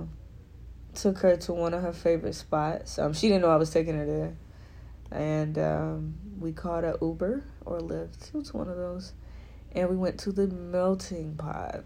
[0.96, 2.98] took her to one of her favorite spots.
[2.98, 4.38] Um, she didn't know I was taking her there,
[5.12, 8.30] and um, we called a Uber or Lyft.
[8.30, 9.14] It was one of those,
[9.74, 11.84] and we went to the melting pot.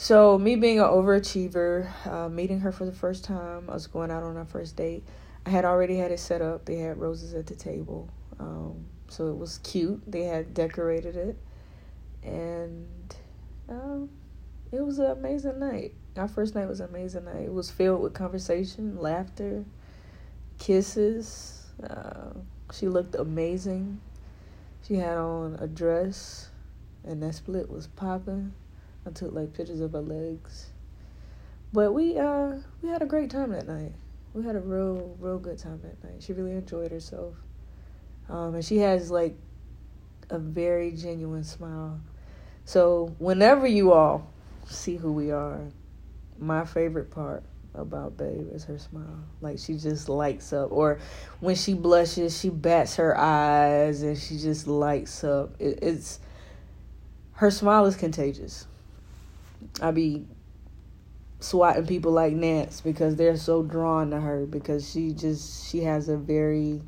[0.00, 4.12] So me being an overachiever, uh, meeting her for the first time, I was going
[4.12, 5.02] out on our first date.
[5.44, 6.66] I had already had it set up.
[6.66, 8.08] They had roses at the table,
[8.38, 10.00] um, so it was cute.
[10.06, 11.36] They had decorated it,
[12.22, 13.16] and
[13.68, 14.08] um,
[14.70, 15.94] it was an amazing night.
[16.16, 17.46] Our first night was an amazing night.
[17.46, 19.64] It was filled with conversation, laughter,
[20.60, 21.66] kisses.
[21.82, 22.34] Uh,
[22.72, 24.00] she looked amazing.
[24.86, 26.50] She had on a dress,
[27.02, 28.52] and that split was popping.
[29.08, 30.66] I took like pictures of her legs.
[31.72, 33.92] But we uh we had a great time that night.
[34.34, 36.22] We had a real real good time that night.
[36.22, 37.34] She really enjoyed herself.
[38.28, 39.36] Um and she has like
[40.28, 42.00] a very genuine smile.
[42.66, 44.30] So whenever you all
[44.66, 45.60] see who we are,
[46.38, 47.42] my favorite part
[47.74, 49.24] about Babe is her smile.
[49.40, 50.70] Like she just lights up.
[50.70, 50.98] Or
[51.40, 55.54] when she blushes, she bats her eyes and she just lights up.
[55.58, 56.20] It, it's
[57.32, 58.66] her smile is contagious.
[59.80, 60.26] I be
[61.40, 66.08] swatting people like Nance because they're so drawn to her because she just she has
[66.08, 66.80] a very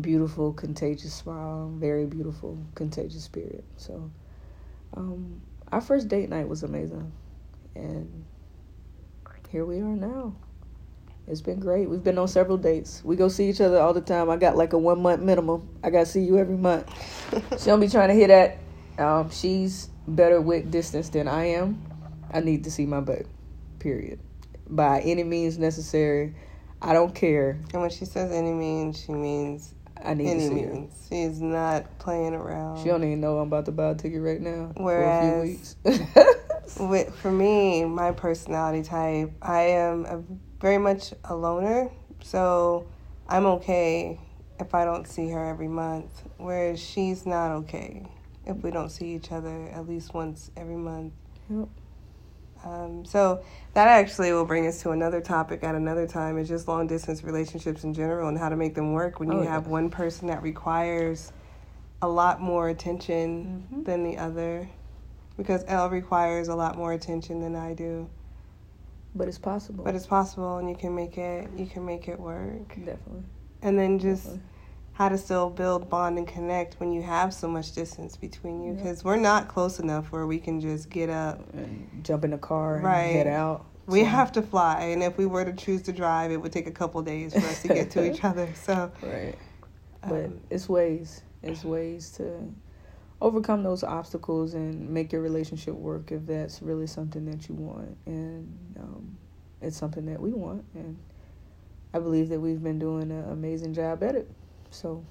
[0.00, 3.64] beautiful contagious smile, very beautiful contagious spirit.
[3.76, 4.10] So
[4.96, 5.40] um
[5.72, 7.12] our first date night was amazing.
[7.74, 8.24] And
[9.50, 10.34] here we are now.
[11.28, 11.90] It's been great.
[11.90, 13.02] We've been on several dates.
[13.04, 14.30] We go see each other all the time.
[14.30, 15.68] I got like a one month minimum.
[15.82, 16.88] I got to see you every month.
[17.58, 18.58] she don't be trying to hit that.
[18.98, 21.82] Um, she's better with distance than I am.
[22.32, 23.26] I need to see my babe.
[23.78, 24.20] Period.
[24.68, 26.34] By any means necessary.
[26.82, 27.58] I don't care.
[27.72, 30.72] And when she says any means, she means I need any to see her.
[30.72, 31.06] means.
[31.08, 32.78] She's not playing around.
[32.82, 35.76] She don't even know I'm about to buy a ticket right now for a Whereas-
[35.82, 36.16] few weeks.
[36.80, 40.22] With, for me, my personality type, I am a,
[40.60, 41.90] very much a loner.
[42.22, 42.88] So
[43.28, 44.18] I'm okay
[44.58, 46.22] if I don't see her every month.
[46.38, 48.06] Whereas she's not okay
[48.44, 51.12] if we don't see each other at least once every month.
[51.48, 51.68] Yep.
[52.66, 53.42] Um, so
[53.74, 56.36] that actually will bring us to another topic at another time.
[56.36, 59.38] Is just long distance relationships in general and how to make them work when you
[59.38, 59.52] Oh, yeah.
[59.52, 61.32] have one person that requires
[62.02, 63.84] a lot more attention Mhm.
[63.84, 64.68] than the other.
[65.36, 68.08] Because L requires a lot more attention than I do,
[69.14, 69.84] but it's possible.
[69.84, 71.48] but it's possible, and you can make it.
[71.56, 73.24] You can make it work, Definitely.
[73.62, 74.48] and then just Definitely.
[74.96, 78.72] How to still build bond and connect when you have so much distance between you.
[78.72, 78.78] Yeah.
[78.82, 82.38] Because we're not close enough where we can just get up And jump in the
[82.38, 83.12] car and Right.
[83.12, 83.66] head out.
[83.86, 86.50] We So- have to fly, and if we were to choose to drive, it would
[86.50, 88.48] take a couple days for us to get to each other.
[88.54, 89.34] So, Right.
[90.02, 91.22] But um, it's ways.
[91.42, 92.52] It's ways to
[93.20, 97.96] overcome those obstacles and make your relationship work if that's really something that you want
[98.06, 99.16] and um,
[99.62, 100.98] it's something that we want and
[101.94, 104.30] i believe that we've been doing an amazing job at it
[104.76, 105.04] so.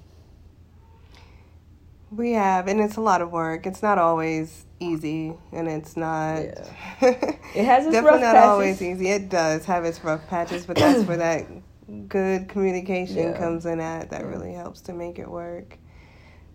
[2.10, 3.66] We have and it's a lot of work.
[3.66, 6.68] It's not always easy and it's not Yeah.
[7.02, 8.48] it has its definitely rough not patches.
[8.50, 9.08] always easy.
[9.10, 11.46] It does have its rough patches but that's where that
[12.08, 13.38] good communication Yeah.
[13.38, 14.10] comes in at.
[14.10, 14.28] That Yeah.
[14.28, 15.78] really helps to make it work.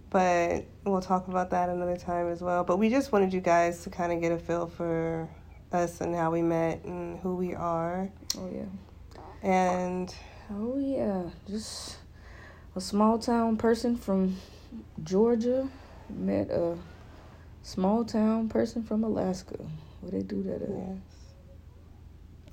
[0.10, 2.64] But we'll talk about that another time as well.
[2.64, 5.30] But we just wanted you guys to kind of get a feel for
[5.72, 8.10] us and how we met and who we are.
[8.38, 8.66] Oh yeah.
[9.44, 10.14] And
[10.54, 11.24] oh yeah.
[11.50, 11.98] Just
[12.76, 14.38] a small town person from
[15.04, 15.68] georgia
[16.10, 16.78] met a
[17.64, 19.58] small town person from alaska.
[20.02, 20.98] Where they do that at yes.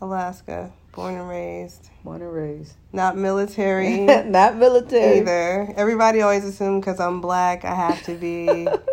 [0.01, 0.71] Alaska.
[0.93, 1.89] Born and raised.
[2.05, 2.75] Born and raised.
[2.93, 4.01] Not military.
[4.25, 5.19] Not military.
[5.19, 5.73] Either.
[5.77, 8.69] Everybody always assume because I'm black, I have to be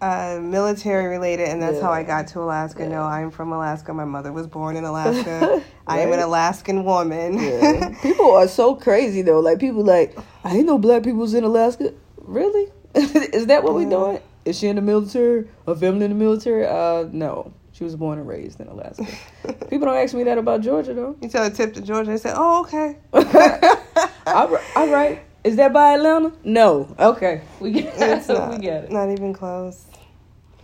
[0.00, 2.82] uh, military related, and that's how I got to Alaska.
[2.82, 2.88] Yeah.
[2.88, 3.94] No, I'm from Alaska.
[3.94, 5.62] My mother was born in Alaska.
[5.86, 7.38] I am an Alaskan woman.
[7.38, 7.94] Yeah.
[8.02, 9.40] people are so crazy though.
[9.40, 11.94] Like people like, I didn't know black people was in Alaska.
[12.18, 12.70] Really?
[12.94, 13.90] Is that what we Yeah.
[13.90, 14.20] doing?
[14.44, 15.48] Is she in the military?
[15.66, 16.66] A family in the military?
[16.66, 17.52] Uh, no.
[17.72, 19.06] She was born and raised in Alaska.
[19.68, 21.16] people don't ask me that about Georgia though.
[21.20, 25.20] you tell a tip to Georgia, they say, "Oh, okay." all right, all right.
[25.46, 26.32] Is that by Atlanta?
[26.44, 26.94] No.
[26.98, 27.42] Okay.
[27.60, 28.90] We get It's we not, get it.
[28.92, 29.84] not even close.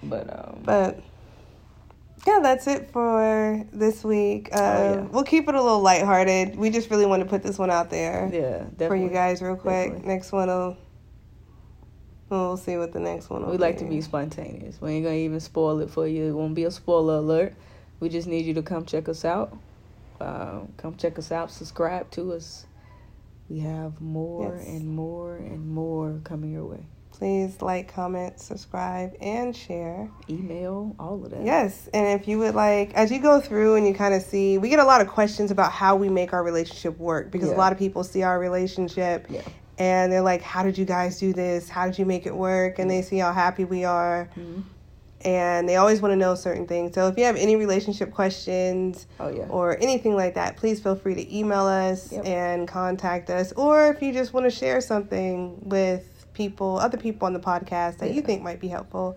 [0.03, 1.01] But um But
[2.27, 4.49] yeah, that's it for this week.
[4.53, 5.01] Uh, Oh, yeah.
[5.03, 6.57] We'll keep it a little lighthearted.
[6.57, 8.29] We just really want to put this one out there.
[8.33, 8.87] yeah, definitely.
[8.89, 9.91] for you guys real quick.
[9.91, 10.09] Definitely.
[10.15, 10.77] Next one will
[12.29, 14.81] we'll see what the next one We like to be spontaneous.
[14.81, 16.25] We ain't gonna even spoil it for you.
[16.29, 17.55] It won't be a spoiler alert.
[18.01, 19.57] We just need you to come check us out.
[20.21, 21.51] Uh, come check us out.
[21.51, 22.67] Subscribe to us.
[23.49, 24.67] We have more Yes.
[24.69, 26.87] and more and more coming your way.
[27.11, 30.09] Please like, comment, subscribe, and share.
[30.31, 31.45] Email, all of that.
[31.45, 34.59] Yes, and if you would like, as you go through and you kind of see,
[34.59, 37.55] we get a lot of questions about how we make our relationship work because a
[37.55, 39.43] lot of people see our relationship Yeah.
[39.79, 41.69] and they're like, "How did you guys do this?
[41.69, 44.63] How did you make it work?" And they see how happy we are, Mhm.
[45.25, 46.95] And they always want to know certain things.
[46.95, 49.47] So if you have any relationship questions, Oh yeah.
[49.49, 52.27] or anything like that, please feel free to email us Yep.
[52.27, 53.53] and contact us.
[53.53, 57.99] Or if you just want to share something with people, other people on the podcast
[57.99, 59.17] that you think might be helpful,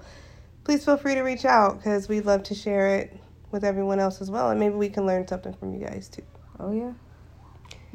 [0.63, 3.17] please feel free to reach out because we'd love to share it
[3.51, 4.49] with everyone else as well.
[4.49, 6.23] And maybe we can learn something from you guys too.
[6.59, 6.93] Oh yeah.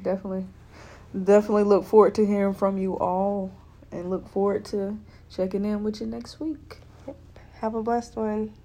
[0.03, 0.47] Definitely.
[1.25, 3.53] Definitely look forward to hearing from you all
[3.93, 4.97] and look forward to
[5.29, 6.79] checking in with you next week.
[7.61, 8.60] Have a blessed one.